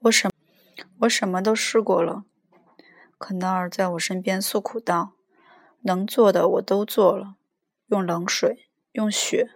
[0.00, 0.30] 我什
[1.00, 2.24] 我什么都试过了。
[3.18, 5.14] 肯纳尔在我身边诉苦道
[5.82, 7.34] ：“能做的我都做了，
[7.88, 9.50] 用冷水、用血、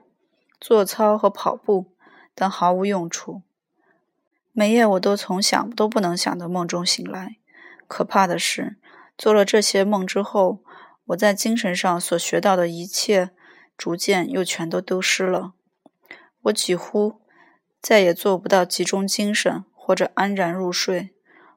[0.60, 1.92] 做操和跑步，
[2.34, 3.42] 但毫无用处。
[4.50, 7.36] 每夜我都从想都不能想的梦中醒来。
[7.86, 8.78] 可怕的是，
[9.16, 10.64] 做了这些梦之后，
[11.06, 13.30] 我在精神上所学到的一切，
[13.76, 15.52] 逐渐又全都丢失了。
[16.42, 17.20] 我几乎
[17.80, 21.10] 再也做不到集中精神或者安然入睡。”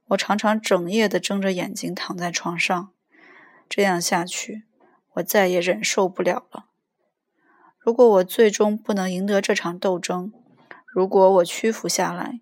[0.09, 2.91] 我常常整夜的睁着眼睛躺在床上，
[3.67, 4.65] 这样下去，
[5.13, 6.65] 我再也忍受不了了。
[7.79, 10.31] 如果我最终不能赢得这场斗争，
[10.85, 12.41] 如果我屈服下来，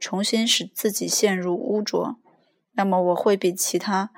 [0.00, 2.16] 重新使自己陷入污浊，
[2.72, 4.10] 那么我会比其他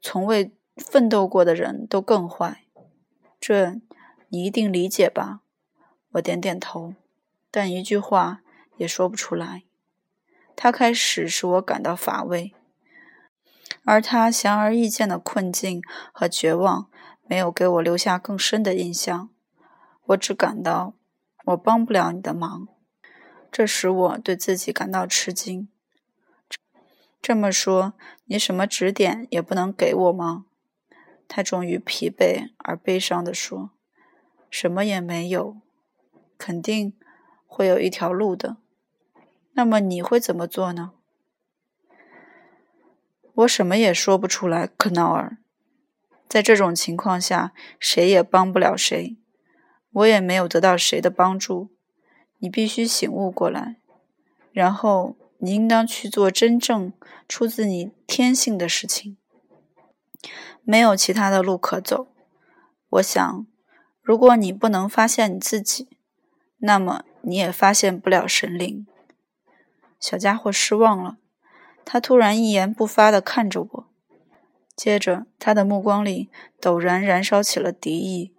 [0.00, 2.62] 从未奋斗过的人都更坏。
[3.40, 3.80] 这
[4.28, 5.40] 你一定理解吧？
[6.12, 6.94] 我点点头，
[7.50, 8.42] 但一句话
[8.76, 9.64] 也说不出来。
[10.60, 12.52] 他开始使我感到乏味，
[13.84, 15.80] 而他显而易见的困境
[16.12, 16.90] 和绝望
[17.28, 19.30] 没有给我留下更深的印象。
[20.06, 20.94] 我只感到
[21.44, 22.66] 我帮不了你的忙，
[23.52, 25.68] 这使我对自己感到吃惊。
[27.22, 27.92] 这么说，
[28.24, 30.46] 你什么指点也不能给我吗？
[31.28, 33.70] 他终于疲惫而悲伤地说
[34.50, 35.58] ：“什么也没有，
[36.36, 36.94] 肯定
[37.46, 38.56] 会有一条路的。”
[39.58, 40.92] 那么你会怎么做呢？
[43.34, 45.38] 我什么也说不出来，克劳尔。
[46.28, 49.16] 在这种情况下，谁也帮不了谁，
[49.90, 51.70] 我也没有得到谁的帮助。
[52.38, 53.80] 你必须醒悟过来，
[54.52, 56.92] 然后你应当去做真正
[57.28, 59.16] 出自你天性的事情。
[60.62, 62.06] 没有其他的路可走。
[62.90, 63.44] 我想，
[64.00, 65.88] 如果你不能发现你自己，
[66.58, 68.86] 那么你也发现不了神灵。
[70.00, 71.16] 小家伙失望了，
[71.84, 73.86] 他突然一言不发地看着我，
[74.76, 78.32] 接着他的目光里陡然燃烧起了敌意。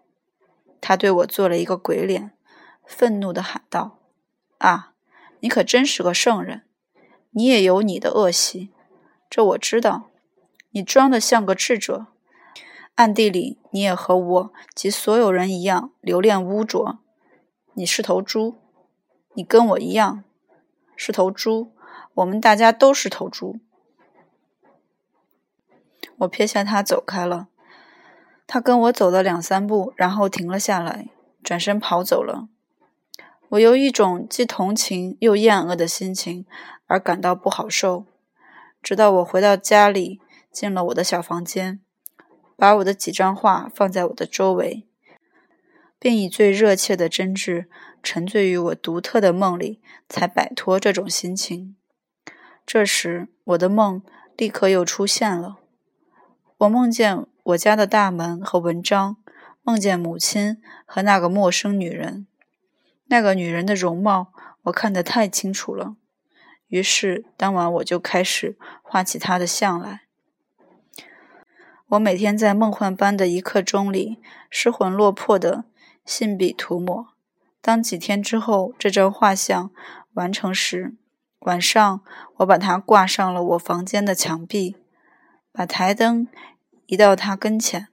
[0.79, 2.31] 他对我做了一个鬼脸，
[2.85, 3.99] 愤怒地喊道
[4.59, 4.93] ：“啊，
[5.41, 6.63] 你可真是个圣人！
[7.31, 8.69] 你也有你的恶习，
[9.29, 10.09] 这我知道。
[10.71, 12.07] 你装得像个智者，
[12.95, 16.99] 暗地里你也和我及所有人一样留恋污浊。
[17.73, 18.55] 你是头猪，
[19.33, 20.23] 你跟我一样。”
[21.01, 21.71] 是头猪，
[22.13, 23.61] 我们大家都是头猪。
[26.17, 27.47] 我撇下他走开了，
[28.45, 31.07] 他跟我走了两三步，然后停了下来，
[31.41, 32.49] 转身跑走了。
[33.47, 36.45] 我由一种既同情又厌恶的心情
[36.87, 38.05] 而感到不好受，
[38.81, 40.19] 直到我回到家里，
[40.51, 41.79] 进了我的小房间，
[42.57, 44.85] 把我的几张画放在我的周围，
[45.97, 47.67] 并以最热切的真挚。
[48.01, 51.75] 沉醉于我独特的梦里，才摆脱这种心情。
[52.65, 54.01] 这时，我的梦
[54.37, 55.57] 立刻又出现了。
[56.57, 59.17] 我梦见我家的大门和文章，
[59.63, 62.27] 梦见母亲和那个陌生女人。
[63.07, 64.33] 那个女人的容貌
[64.63, 65.95] 我看得太清楚了。
[66.67, 70.01] 于是当晚我就开始画起她的像来。
[71.87, 74.19] 我每天在梦幻般的一刻钟里
[74.51, 75.63] 失魂落魄地
[76.05, 77.07] 信笔涂抹。
[77.61, 79.71] 当几天之后这张画像
[80.13, 80.95] 完成时，
[81.39, 82.01] 晚上
[82.37, 84.77] 我把它挂上了我房间的墙壁，
[85.51, 86.27] 把台灯
[86.85, 87.87] 移到他跟前，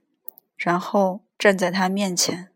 [0.57, 2.49] 然后站在他面前，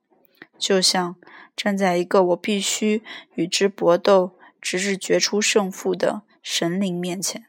[0.59, 1.16] 就像
[1.56, 3.03] 站在一个我必须
[3.34, 7.47] 与之搏斗，直至决出胜负的神灵面前。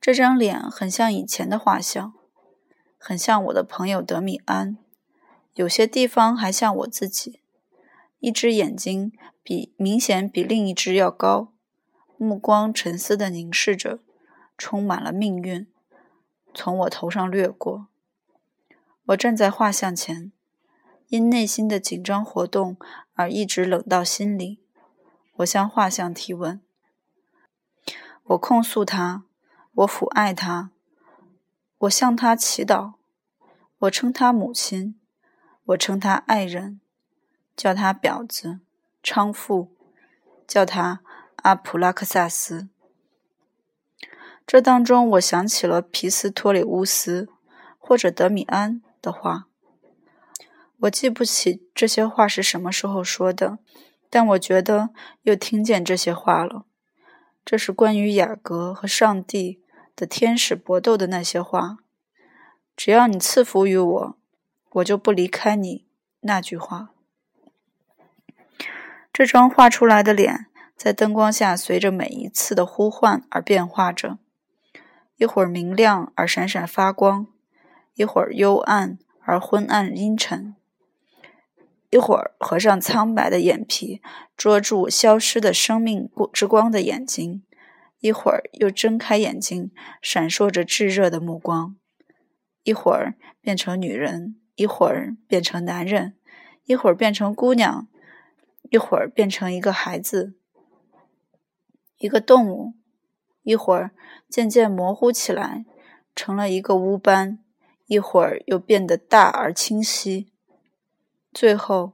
[0.00, 2.12] 这张脸很像以前的画像，
[2.98, 4.76] 很像我的朋友德米安，
[5.54, 7.41] 有些地方还像我自己。
[8.22, 9.10] 一只眼睛
[9.42, 11.52] 比明显比另一只要高，
[12.16, 13.98] 目光沉思地凝视着，
[14.56, 15.66] 充满了命运，
[16.54, 17.88] 从我头上掠过。
[19.06, 20.30] 我站在画像前，
[21.08, 22.76] 因内心的紧张活动
[23.14, 24.60] 而一直冷到心里。
[25.38, 26.60] 我向画像提问，
[28.22, 29.24] 我控诉他，
[29.74, 30.70] 我抚爱他，
[31.78, 32.92] 我向他祈祷，
[33.78, 35.00] 我称他母亲，
[35.64, 36.78] 我称他爱人。
[37.56, 38.60] 叫他婊子、
[39.02, 39.74] 娼妇，
[40.46, 41.00] 叫他
[41.36, 42.68] 阿普拉克萨斯。
[44.46, 47.28] 这当中，我想起了皮斯托里乌斯
[47.78, 49.46] 或者德米安的话。
[50.80, 53.58] 我记不起这些话是什么时候说的，
[54.10, 54.90] 但我觉得
[55.22, 56.64] 又听见这些话了。
[57.44, 59.62] 这是关于雅各和上帝
[59.94, 61.78] 的天使搏斗的那些话。
[62.76, 64.16] 只要你赐福于我，
[64.72, 65.86] 我就不离开你。
[66.20, 66.90] 那句话。
[69.12, 74.18] 这张画出来的脸在灯光下随着每一次的呼唤而变化着，
[75.16, 77.26] 一会儿明亮而闪闪发光，
[77.94, 80.56] 一会儿幽暗而昏暗阴沉，
[81.90, 84.00] 一会儿合上苍白的眼皮，
[84.34, 87.42] 捉住消失的生命之光的眼睛，
[88.00, 89.70] 一会儿又睁开眼睛，
[90.00, 91.76] 闪烁着炙热的目光，
[92.62, 96.14] 一会儿变成女人，一会儿变成男人，
[96.64, 97.86] 一会儿变成姑娘，
[98.72, 100.32] 一会儿变成一个孩子。
[101.98, 102.72] 一个动物，
[103.42, 103.90] 一会儿
[104.30, 105.66] 渐渐模糊起来，
[106.16, 107.36] 成了一个乌斑；
[107.84, 110.32] 一会儿又变得大而清晰。
[111.34, 111.92] 最后，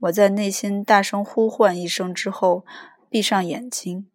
[0.00, 2.64] 我在内心大声呼唤一声之后，
[3.10, 4.08] 闭上眼睛，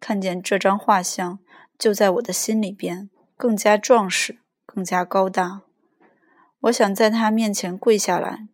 [0.00, 1.40] 看见这张画像
[1.78, 5.60] 就在我的心里边，更加壮实，更加高大。
[6.60, 8.48] 我想在他面前跪下来。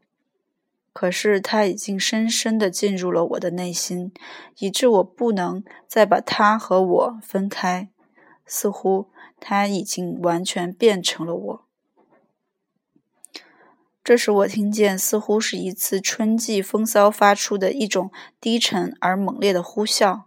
[0.96, 4.14] 可是他已经深深地进入了我的内心，
[4.60, 7.90] 以致我不能再把他和我分开。
[8.46, 11.66] 似乎他已经完全变成了我。
[14.02, 18.10] 这时，我听见似乎是一次春季风骚发出的一种
[18.40, 20.22] 低沉而猛烈的呼啸。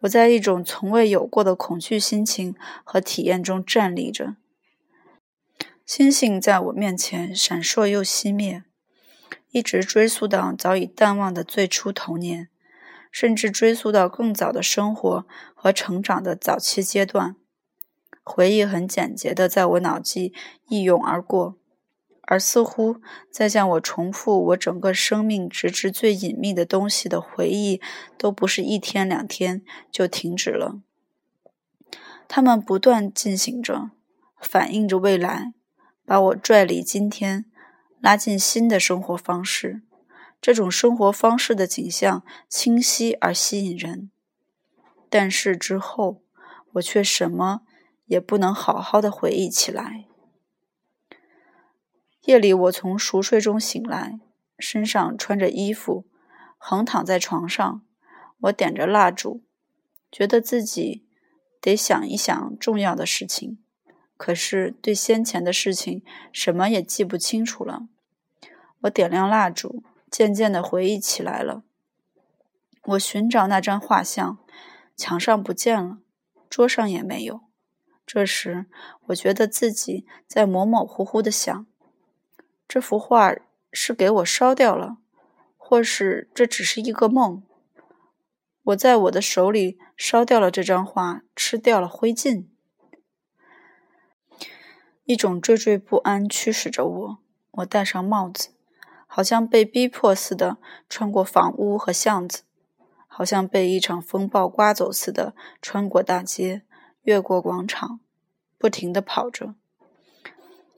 [0.00, 4.34] 我在一种从未有过的恐惧心情和体验中站立着，
[5.84, 8.64] 星星在我面前闪烁又熄灭。
[9.56, 12.50] 一直追溯到早已淡忘的最初童年，
[13.10, 17.36] 甚至追溯到更早的生活和成长的早期阶段。
[18.22, 20.34] 回忆很简洁的在我脑际
[20.68, 21.56] 一涌而过，
[22.20, 23.00] 而似乎
[23.30, 27.80] 在向我重复我整个生命直至最隐秘的东西的回忆，
[28.18, 30.82] 都不是一天两天就停止了。
[32.28, 33.88] 它们不断进行着，
[34.38, 35.54] 反映着未来，
[36.04, 37.46] 把我拽离今天。
[38.00, 39.82] 拉近新的生活方式，
[40.40, 44.10] 这种生活方式的景象清晰而吸引人。
[45.08, 46.22] 但是之后，
[46.74, 47.62] 我却什么
[48.06, 50.06] 也不能好好的回忆起来。
[52.22, 54.20] 夜里，我从熟睡中醒来，
[54.58, 56.06] 身上穿着衣服，
[56.58, 57.82] 横躺在床上。
[58.40, 59.42] 我点着蜡烛，
[60.12, 61.06] 觉得自己
[61.60, 63.58] 得想一想重要的事情。
[64.16, 66.02] 可是，对先前的事情
[66.32, 67.86] 什么也记不清楚了。
[68.82, 71.62] 我点亮蜡烛，渐渐地回忆起来了。
[72.84, 74.38] 我寻找那张画像，
[74.96, 75.98] 墙上不见了，
[76.48, 77.42] 桌上也没有。
[78.06, 78.66] 这时，
[79.06, 81.66] 我觉得自己在模模糊糊地想：
[82.68, 83.34] 这幅画
[83.72, 84.98] 是给我烧掉了，
[85.56, 87.42] 或是这只是一个梦？
[88.62, 92.46] 我在我的手里烧掉了这张画，吃掉了灰烬。
[95.06, 97.18] 一种惴惴不安驱使着我。
[97.52, 98.50] 我戴上帽子，
[99.06, 100.58] 好像被逼迫似的
[100.88, 102.42] 穿过房屋和巷子，
[103.06, 106.62] 好像被一场风暴刮走似的穿过大街，
[107.02, 108.00] 越过广场，
[108.58, 109.54] 不停地跑着。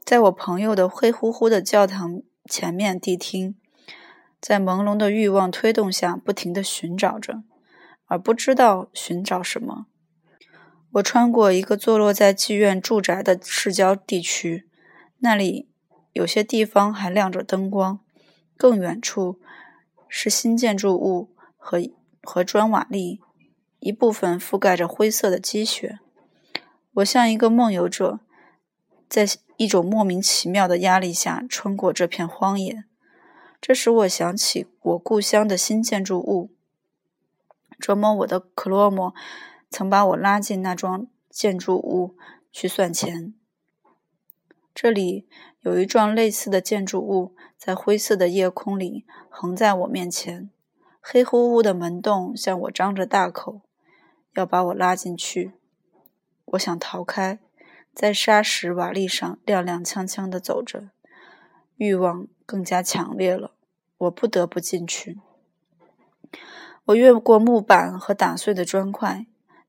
[0.05, 3.57] 在我朋友的黑乎乎的教堂前面谛听，
[4.41, 7.43] 在朦胧的欲望推动下，不停地寻找着，
[8.07, 9.87] 而不知道寻找什么。
[10.99, 14.67] 我穿过一个坐落在妓院住宅的市郊地区，
[15.19, 15.69] 那里
[16.13, 18.01] 有些地方还亮着灯光，
[18.57, 19.39] 更远处
[20.09, 21.83] 是新建筑物和
[22.23, 23.21] 和砖瓦砾，
[23.81, 25.99] 一部分覆盖着灰色的积雪。
[26.95, 28.21] 我像一个梦游者，
[29.09, 32.85] 在一种莫名其妙的压力下穿过这片荒野，
[33.61, 36.51] 这使我想起我故乡的新建筑物。
[37.79, 39.15] 折磨我的克洛莫。
[39.71, 42.17] 曾把我拉进那幢建筑物
[42.51, 43.35] 去算钱。
[44.75, 45.27] 这里
[45.61, 50.51] 有一幢类似的建筑物，在灰色的夜空里横在我面前，
[51.01, 53.61] 黑乎乎的门洞向我张着大口，
[54.35, 55.53] 要把我拉进去。
[56.53, 57.41] 我想逃开，
[57.93, 60.91] 在沙石瓦砾上踉踉跄跄地走着，
[61.77, 63.53] 欲望更加强烈了。
[63.99, 65.19] 我不得不进去。
[66.85, 69.27] 我越过木板和打碎的砖块。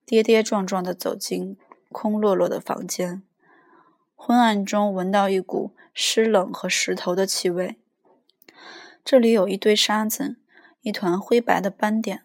[0.10, 1.56] 跌跌撞撞地走进
[1.92, 3.22] 空落落的房间，
[4.16, 7.78] 昏暗中闻到一股湿冷和石头的气味。
[9.06, 10.38] 这里有一堆沙子，
[10.82, 12.24] 一团灰白的斑点。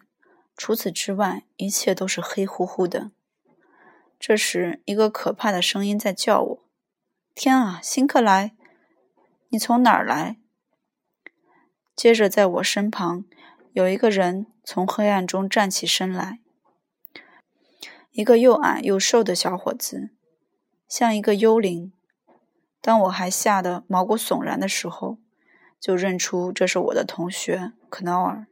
[0.57, 3.11] 除此之外，一切都是黑乎乎的。
[4.19, 6.63] 这时，一个可怕的声音在叫我
[7.35, 8.55] ：“天啊，辛克莱，
[9.49, 10.37] 你从哪儿来？”
[11.95, 13.25] 接着，在我身旁，
[13.73, 16.39] 有一个人从黑暗中站起身来。
[18.15, 20.11] 一个又矮又瘦的小伙子，
[20.87, 21.91] 像一个幽灵。
[22.79, 25.17] 当我还吓得毛骨悚然的时候，
[25.81, 28.47] 就认出这是我的同学克劳尔。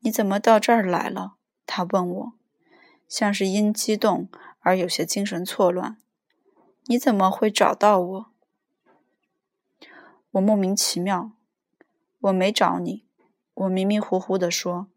[0.00, 1.36] 你怎么到这儿来了？
[1.66, 2.32] 他问我，
[3.06, 5.98] 像是因激动而有些精神错乱。
[6.86, 8.26] 你怎么会找到我？
[10.32, 11.30] 我莫名其妙。
[12.18, 13.06] 我没找你。
[13.54, 14.88] 我迷迷糊糊地说，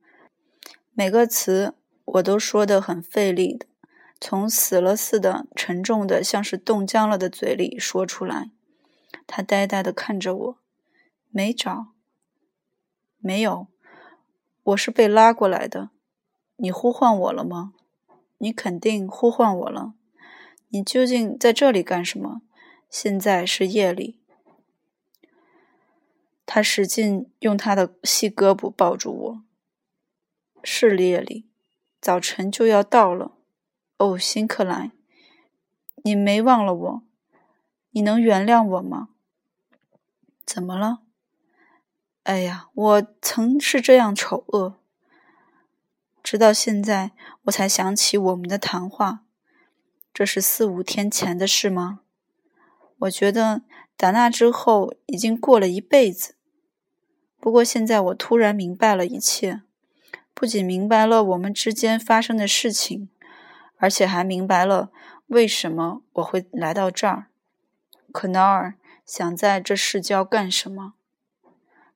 [0.94, 1.76] 每个词
[2.14, 3.66] 我都说得很费力的，
[4.20, 8.52] 从死了似的沉重的，像是冻僵了的嘴里说出来。
[9.26, 10.58] 他呆呆地看着我，
[11.30, 11.94] 没找。
[13.20, 13.68] 没有，
[14.64, 15.92] 我是被拉过来的。
[16.58, 17.74] 你呼唤我了吗？
[18.40, 19.94] 你肯定呼唤我了。
[20.70, 22.42] 你究竟在这里干什么？
[22.90, 24.20] 现在是夜里。
[26.46, 29.44] 他使劲用他的细胳膊抱住我。
[30.64, 31.48] 是夜里，
[32.02, 33.34] 早晨就要到了。
[33.98, 34.92] 哦，辛克莱，
[36.04, 37.04] 你没忘了我？
[37.92, 39.10] 你能原谅我吗？
[40.44, 41.02] 怎么了？
[42.24, 44.80] 哎呀，我曾是这样丑恶。
[46.24, 47.12] 直到现在，
[47.44, 49.24] 我才想起我们的谈话。
[50.14, 52.02] 这是四五天前的事吗？
[53.00, 53.62] 我觉得
[53.96, 56.36] 打那之后已经过了一辈子。
[57.40, 59.62] 不过现在我突然明白了一切，
[60.42, 63.12] 不仅明白了我们之间发生的事情，
[63.78, 64.92] 而且还明白了
[65.28, 67.28] 为什么我会来到这儿。
[68.12, 68.74] 可劳尔
[69.06, 70.96] 想在这市郊干什么？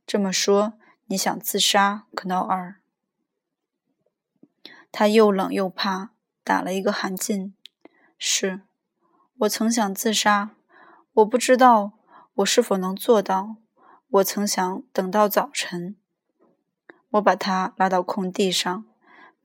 [0.06, 0.74] 这么说，
[1.08, 2.76] 你想自杀，可劳尔？
[4.92, 6.12] 他又冷又怕，
[6.44, 7.54] 打了一个寒噤。
[8.20, 8.62] 是，
[9.40, 10.52] 我曾想自杀，
[11.14, 11.94] 我不知道
[12.36, 13.56] 我是否能做到。
[14.08, 15.96] 我曾想等到早晨。
[17.16, 18.86] 我把他拉到空地上，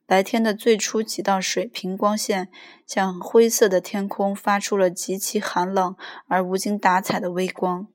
[0.05, 2.51] 白天的最初几道水平光线
[2.85, 5.95] 向灰色的天空发出了极其寒冷
[6.27, 7.87] 而无精打采的微光。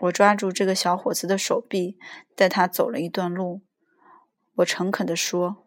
[0.00, 1.98] 我抓住这个小伙子的手臂，
[2.34, 3.60] 带他走了一段路。
[4.56, 5.64] 我诚恳地说：“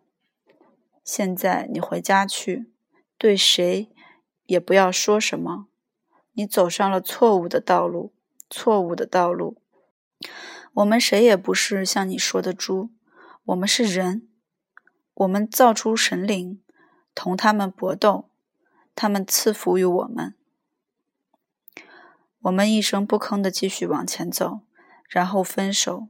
[1.06, 2.72] 现在你回家去，
[3.18, 3.90] 对谁
[4.46, 5.68] 也不要说什么。
[6.34, 8.14] 你走上了错误的道路，
[8.50, 9.62] 错误的道路。
[10.74, 12.90] 我们谁也不是像你说的猪，
[13.46, 14.28] 我们是人。
[15.14, 16.62] 我们造出神灵，
[17.14, 18.30] 同他们搏斗，
[18.94, 20.36] 他们赐福于我们。”
[22.42, 24.60] 我们一声不吭地继续往前走，
[25.08, 26.10] 然后分手。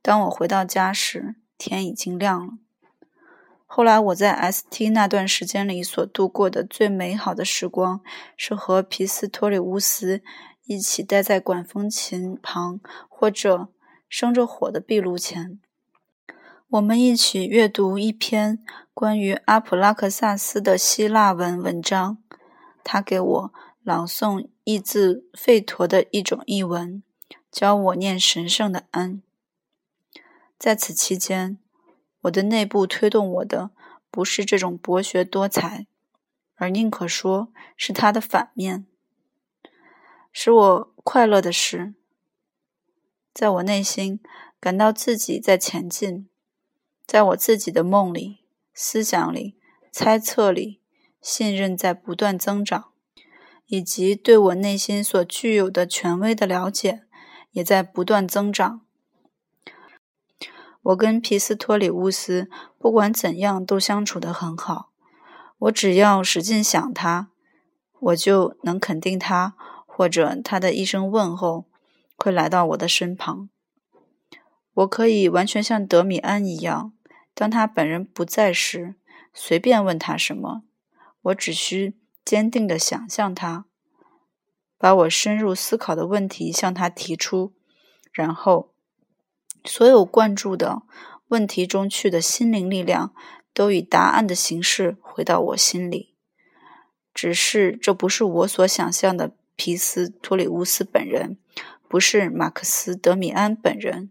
[0.00, 2.54] 当我回到家时，天已经亮了。
[3.66, 8.00] 后来我在 S.T 那段时间里所度过的最美好的时光，
[8.36, 10.22] 是和皮斯托里乌斯
[10.64, 13.68] 一起待在管风琴旁，或者
[14.08, 15.60] 生着火的壁炉前。
[16.70, 22.18] 我们一起阅读一篇关于阿普拉克萨斯的希腊文文章，
[22.84, 24.48] 他给我朗诵。
[24.64, 27.02] 译自吠陀的一种译文，
[27.50, 29.22] 教我念神圣的安。
[30.58, 31.58] 在此期间，
[32.20, 33.70] 我的内部推动我的
[34.10, 35.86] 不是这种博学多才，
[36.56, 38.84] 而宁可说是它的反面。
[40.30, 41.94] 使我快乐的是，
[43.32, 44.20] 在我内心
[44.60, 46.28] 感到自己在前进，
[47.08, 48.40] 在我自己的梦里、
[48.74, 49.56] 思想里、
[49.90, 50.82] 猜测里，
[51.22, 52.90] 信任在不断增长。
[53.64, 57.02] 以及对我内心所具有的权威的了解，
[57.50, 58.82] 也在不断增长。
[60.82, 62.48] 我跟皮斯托里乌斯
[62.78, 64.90] 不管怎样都相处得很好。
[65.58, 67.28] 我只要使劲想他，
[68.00, 69.54] 我就能肯定他，
[69.86, 71.66] 或者他的一声问候
[72.16, 73.50] 会来到我的身旁。
[74.72, 76.94] 我可以完全像德米安一样，
[77.38, 78.96] 当他本人不在时，
[79.32, 80.64] 随便问他什么，
[81.22, 81.94] 我只需。
[82.24, 83.64] 坚定地想象他，
[84.76, 87.54] 把我深入思考的问题向他提出，
[88.12, 88.74] 然后
[89.64, 90.82] 所有灌注的
[91.28, 93.14] 问题中去的心灵力量
[93.54, 96.16] 都以答案的形式回到我心里。
[97.14, 101.38] 只是这不是我所想象的皮斯托里乌斯本人，
[101.88, 104.10] 不是马克思德米安本人，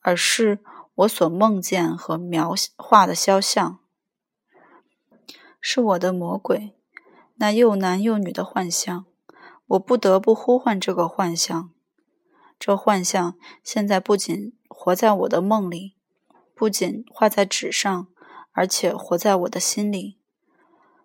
[0.00, 0.60] 而是
[0.98, 3.78] 我所梦见和描画的肖像，
[5.60, 6.74] 是我的魔鬼。
[7.36, 9.06] 那又男又女的幻象，
[9.68, 11.70] 我不得不呼唤这个幻象。
[12.58, 15.94] 这幻象现在不仅活在我的梦里，
[16.52, 18.08] 不仅画在纸上，
[18.50, 20.18] 而且活在我的心里，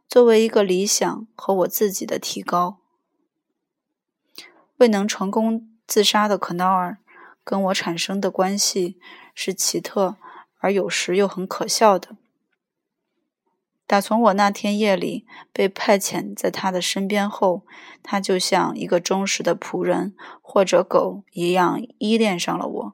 [0.07, 2.79] 作为一个理想和我自己的提高。
[4.77, 6.97] 未能成功自杀的可劳尔，
[7.43, 8.97] 跟我产生的关系
[9.33, 10.17] 是奇特
[10.59, 12.15] 而有时又很可笑的。
[13.85, 17.63] 打从我那天夜里被派遣在他的身边后，
[18.01, 22.93] 他就像一个忠实的仆人或者狗一样依恋上了我。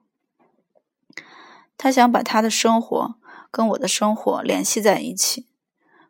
[1.78, 3.16] 他想把他的生活
[3.52, 5.48] 跟我的生活联系在一起，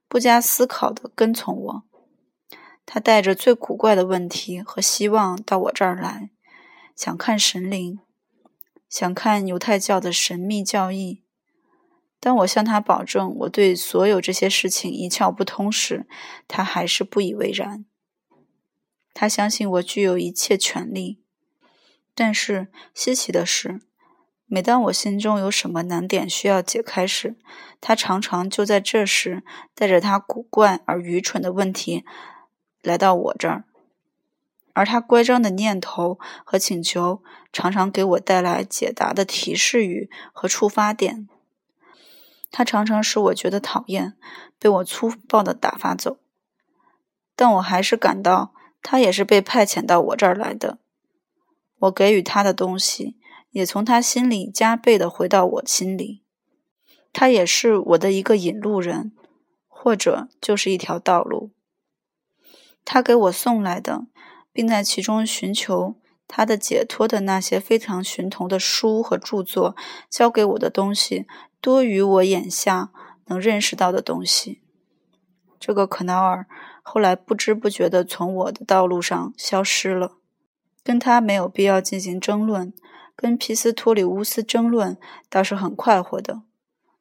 [0.08, 1.84] 不加思考地跟从我。
[2.86, 6.32] 他带着最古怪的问题和希望到我这儿来，
[6.96, 8.00] 想看神灵，
[8.90, 11.24] 想看犹太教的神秘教义。
[12.20, 16.06] 当我向他保证我对所有这些事情一窍不通时，
[16.48, 17.86] 他还是不以为然。
[19.14, 21.22] 他相信我具有一切权利，
[22.14, 23.82] 但是稀奇的是，
[24.46, 27.38] 每当我心中有什么难点需要解开时，
[27.80, 29.44] 他常常就在这时
[29.74, 32.04] 带着他古怪而愚蠢的问题
[32.82, 33.64] 来到我这儿，
[34.74, 37.22] 而他乖张的念头和请求
[37.52, 41.28] 常常给我带来解答的提示语和触发点。
[42.52, 44.16] 他常常使我觉得讨厌，
[44.58, 46.18] 被我粗暴的打发走，
[47.36, 50.80] 但我还是感到他也是被派遣到我这儿来的。
[51.80, 53.18] 我给予他的东西，
[53.52, 56.24] 也从他心里加倍的回到我心里。
[57.14, 59.14] 他也是我的一个引路人，
[59.68, 61.52] 或者就是一条道路。
[62.84, 64.08] 他给我送来的，
[64.52, 65.96] 并在其中寻求
[66.28, 69.76] 他的解脱的那些非常寻同的书和著作，
[70.10, 71.26] 交给我的东西。
[71.62, 72.92] 多于我眼下
[73.26, 74.62] 能认识到的东西。
[75.60, 76.48] 这个可纳尔
[76.82, 80.18] 后来不知不觉地从我的道路上消失了。
[80.82, 82.74] 跟他没有必要进行争论，
[83.16, 84.98] 跟皮斯托里乌斯争论
[85.30, 86.44] 倒是很快活的。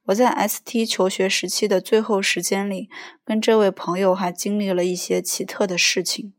[0.07, 2.90] 我在 S.T 求学时期的最后时间里，
[3.25, 6.35] 跟这位朋友还经历了一些奇特的事情。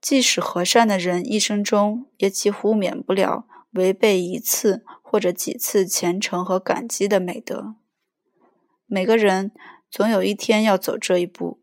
[0.00, 4.84] 即使和善的人一生中也几乎免不了违背一次。
[5.02, 7.74] 或者几次虔诚和感激的美德，
[8.86, 9.50] 每个人
[9.90, 11.60] 总有一天要走这一步，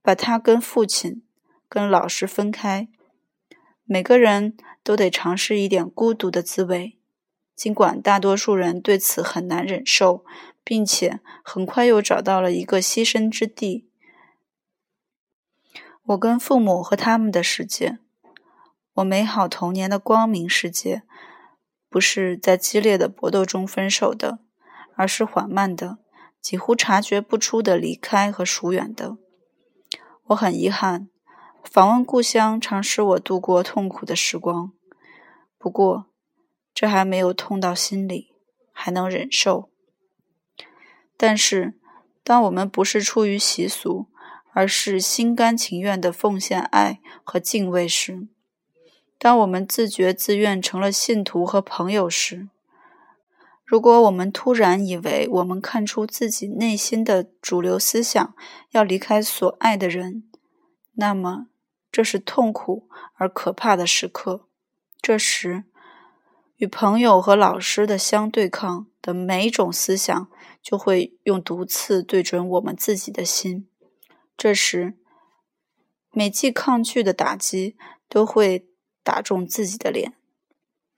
[0.00, 1.24] 把他跟父亲、
[1.68, 2.88] 跟老师分开。
[3.82, 6.96] 每个人都得尝试一点孤独的滋味，
[7.56, 10.24] 尽管大多数人对此很难忍受，
[10.62, 13.89] 并且很快又找到了一个栖身之地。
[16.10, 17.98] 我跟父母和他们的世界，
[18.94, 21.02] 我美好童年的光明世界。
[21.88, 24.38] 不是在激烈的搏斗中分手的，
[24.94, 25.98] 而是缓慢的、
[26.40, 29.18] 几乎察觉不出的离开和疏远的。
[30.26, 31.08] 我很遗憾，
[31.64, 34.72] 访问故乡常使我度过痛苦的时光。
[35.58, 36.06] 不过，
[36.72, 38.32] 这还没有痛到心里，
[38.72, 39.70] 还能忍受。
[41.16, 41.78] 但是，
[42.22, 44.06] 当我们不是出于习俗，
[44.52, 48.26] 而是心甘情愿的奉献爱和敬畏时，
[49.18, 52.48] 当我们自觉自愿成了信徒和朋友时，
[53.64, 58.34] 如果我们突然以为我们看出自己内心的主流思想
[58.70, 60.24] 要离开所爱的人，
[60.94, 61.46] 那么
[61.92, 64.48] 这是痛苦而可怕的时刻。
[65.00, 65.64] 这时，
[66.56, 70.28] 与朋友和老师的相对抗的每种思想
[70.60, 73.68] 就会用毒刺对准我们自己的心。
[74.40, 74.94] 这时，
[76.12, 77.76] 每记抗拒的打击
[78.08, 78.66] 都会。
[79.02, 80.12] 打中自己的脸。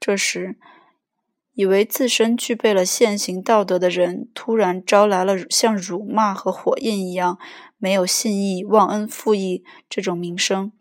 [0.00, 0.59] 这时，
[1.55, 7.38] 以为自身具备了现行道德的人，突然招来了像辱骂和火焰一样
[7.78, 10.72] 没有信义、忘恩负义这种名声。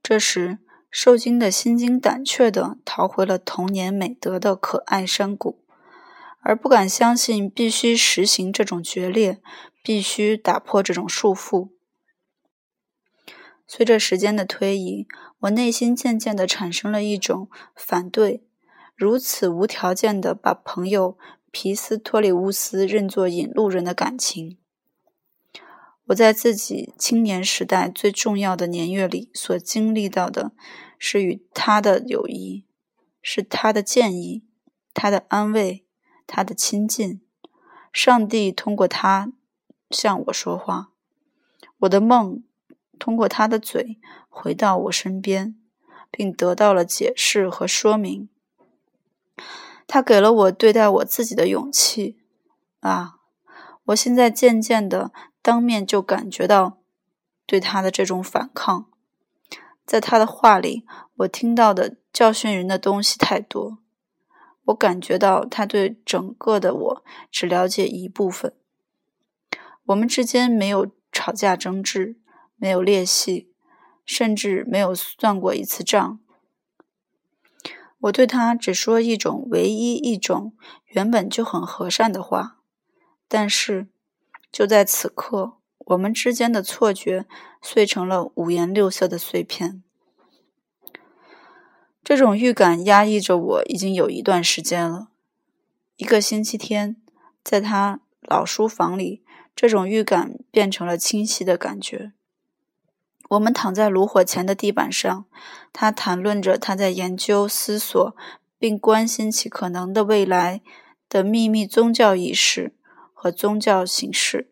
[0.00, 5.58] 这时，受惊的心惊胆怯地逃回了童年美德的可爱山谷，
[6.40, 9.42] 而不敢相信必须实行这种决裂，
[9.82, 11.70] 必须打破这种束缚。
[13.66, 15.06] 随着时间的推移，
[15.40, 18.44] 我内心渐渐地产生了一种反对
[18.94, 21.16] 如此无条件地把朋友
[21.50, 24.58] 皮斯托里乌斯认作引路人的感情。
[26.06, 30.52] 我在自己青年时代最重要的年月里所经历到的，
[30.98, 32.66] 是与他的友谊，
[33.22, 34.44] 是他的建议，
[34.92, 35.86] 他的安慰，
[36.26, 37.22] 他的亲近。
[37.92, 39.32] 上帝通过他
[39.92, 40.88] 向我说话，
[41.80, 42.42] 我的梦。
[42.98, 45.56] 通过他的嘴回到我身边，
[46.08, 48.28] 并得到了解释和说明。
[49.88, 52.20] 他给了我对待我自己的勇气。
[52.78, 53.16] 啊，
[53.86, 55.10] 我现在渐渐的
[55.42, 56.78] 当面就感觉到
[57.44, 58.86] 对他的这种反抗。
[59.84, 63.78] 在他的话里，我听到的教训人的东西太多。
[64.66, 68.54] 我感觉到他对整个的我只了解一部分。
[69.92, 72.18] 我们之间没有吵架争执。
[72.54, 73.50] 没有裂隙，
[74.04, 76.20] 甚至没有算过一次账。
[78.02, 80.54] 我对他只说一种唯一一种
[80.86, 82.58] 原本就很和善的话，
[83.26, 83.88] 但是
[84.52, 87.26] 就在此刻，我们之间的错觉
[87.60, 89.82] 碎成了五颜六色的碎片。
[92.04, 95.08] 这种预感压抑着我已经有一段时间了，
[95.96, 97.02] 一个星期天，
[97.42, 99.24] 在他老书房里，
[99.54, 102.12] 这种预感变成了清晰的感觉。
[103.30, 105.24] 我们躺在炉火前的地板上，
[105.72, 108.14] 他谈论着他在研究、思索，
[108.58, 110.60] 并关心其可能的未来
[111.08, 112.74] 的秘密宗教仪式
[113.14, 114.50] 和宗教形式，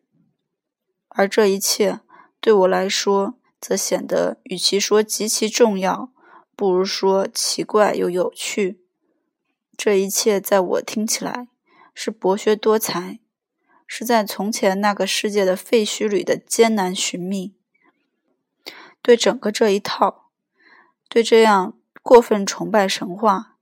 [1.08, 2.00] 而这一切
[2.40, 6.10] 对我来说，则显得与其说极其重要，
[6.56, 8.80] 不如说奇怪又有趣。
[9.76, 11.48] 这一切在我听起来
[11.94, 13.18] 是博学多才，
[13.92, 17.56] 是在从前那个世界的废墟里的艰难寻觅。
[19.02, 20.30] 对整个这一套，
[21.08, 23.56] 对这样过分崇拜神话，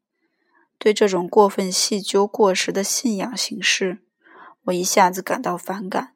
[0.76, 4.00] 对这种过分细究过时的信仰形式，
[4.64, 6.12] 我一下子感到反感。